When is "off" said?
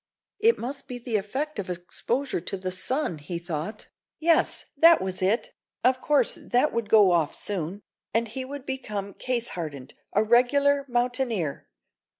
7.11-7.35